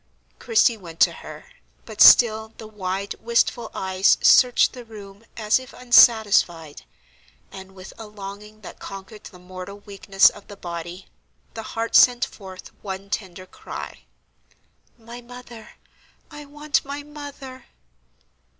Christie 0.39 0.77
went 0.77 0.99
to 1.01 1.11
her, 1.11 1.45
but 1.85 2.01
still 2.01 2.53
the 2.57 2.65
wide, 2.65 3.13
wistful 3.19 3.69
eyes 3.71 4.17
searched 4.23 4.73
the 4.73 4.83
room 4.83 5.23
as 5.37 5.59
if 5.59 5.73
unsatisfied; 5.75 6.85
and, 7.51 7.73
with 7.75 7.93
a 7.99 8.07
longing 8.07 8.61
that 8.61 8.79
conquered 8.79 9.25
the 9.25 9.37
mortal 9.37 9.77
weakness 9.81 10.27
of 10.31 10.47
the 10.47 10.57
body, 10.57 11.05
the 11.53 11.61
heart 11.77 11.95
sent 11.95 12.25
forth 12.25 12.69
one 12.81 13.11
tender 13.11 13.45
cry: 13.45 14.05
"My 14.97 15.21
mother—I 15.21 16.45
want 16.45 16.83
my 16.83 17.03
mother!" 17.03 17.67